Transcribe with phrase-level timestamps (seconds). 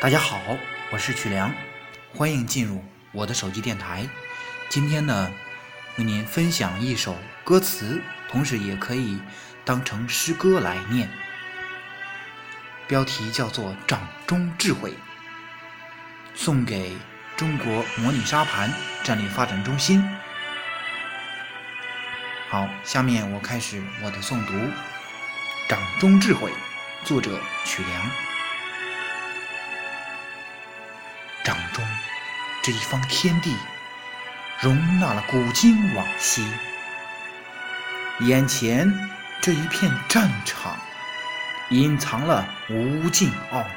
[0.00, 0.40] 大家好，
[0.92, 1.52] 我是曲良，
[2.14, 4.08] 欢迎进入我的手机电台。
[4.68, 5.28] 今天呢，
[5.96, 9.20] 为您分享一首歌词，同时也可以
[9.64, 11.10] 当成诗歌来念。
[12.86, 14.92] 标题叫做《掌中智慧》，
[16.32, 16.96] 送给
[17.36, 18.72] 中国模拟沙盘
[19.02, 20.08] 战略发展中心。
[22.48, 24.52] 好，下面我开始我的诵读，
[25.68, 26.52] 《掌中智慧》，
[27.04, 28.27] 作者曲良。
[31.44, 31.84] 掌中
[32.62, 33.54] 这一方天地，
[34.60, 36.42] 容纳了古今往昔；
[38.20, 38.92] 眼前
[39.40, 40.76] 这一片战场，
[41.70, 43.68] 隐藏了无尽奥秘。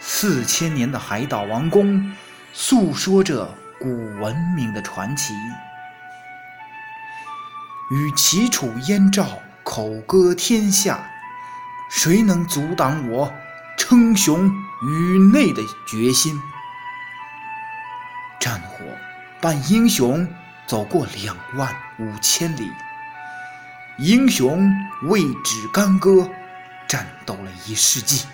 [0.00, 2.12] 四千年的海岛王宫，
[2.52, 5.34] 诉说着古文明的传奇。
[7.90, 9.26] 与齐楚燕赵
[9.62, 11.06] 口歌天下，
[11.90, 13.32] 谁能阻挡我？
[13.86, 14.50] 称雄
[14.80, 16.40] 宇内的决心，
[18.40, 18.78] 战火
[19.42, 20.26] 伴英雄
[20.66, 22.72] 走过两万五千里，
[23.98, 24.66] 英雄
[25.02, 26.26] 为止干戈
[26.88, 28.26] 战斗了一世纪。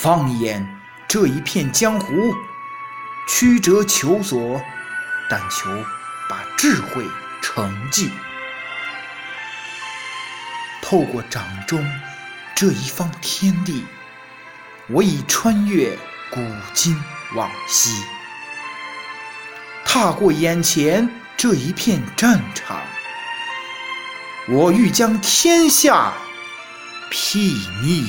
[0.00, 0.66] 放眼
[1.06, 2.14] 这一片江湖，
[3.28, 4.58] 曲折求索，
[5.28, 5.68] 但求
[6.30, 7.04] 把智慧
[7.42, 8.10] 成绩。
[10.80, 11.86] 透过掌中。
[12.58, 13.84] 这一方天地，
[14.88, 15.94] 我已穿越
[16.30, 16.40] 古
[16.72, 16.98] 今
[17.34, 17.90] 往昔，
[19.84, 22.80] 踏过眼前这一片战场，
[24.48, 26.14] 我欲将天下
[27.12, 28.06] 睥睨。